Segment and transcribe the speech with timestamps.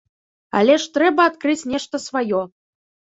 [0.59, 2.41] Але ж трэба адкрыць нешта сваё.